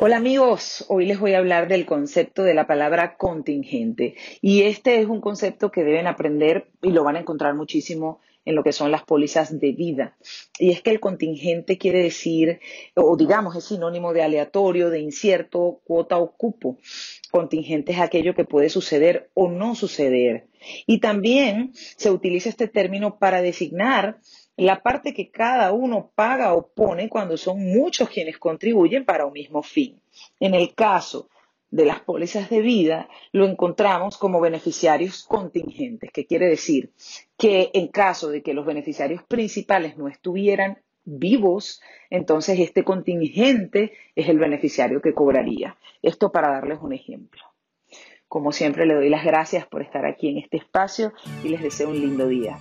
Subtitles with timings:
[0.00, 4.14] Hola amigos, hoy les voy a hablar del concepto de la palabra contingente.
[4.40, 8.54] Y este es un concepto que deben aprender y lo van a encontrar muchísimo en
[8.54, 10.16] lo que son las pólizas de vida.
[10.58, 12.60] Y es que el contingente quiere decir,
[12.94, 16.78] o digamos, es sinónimo de aleatorio, de incierto, cuota o cupo.
[17.30, 20.48] Contingente es aquello que puede suceder o no suceder.
[20.86, 24.18] Y también se utiliza este término para designar
[24.56, 29.32] la parte que cada uno paga o pone cuando son muchos quienes contribuyen para un
[29.32, 30.00] mismo fin.
[30.40, 31.28] En el caso
[31.70, 36.92] de las pólizas de vida, lo encontramos como beneficiarios contingentes, que quiere decir
[37.36, 44.28] que en caso de que los beneficiarios principales no estuvieran vivos, entonces este contingente es
[44.28, 45.76] el beneficiario que cobraría.
[46.02, 47.42] Esto para darles un ejemplo.
[48.28, 51.88] Como siempre, le doy las gracias por estar aquí en este espacio y les deseo
[51.88, 52.58] un lindo día.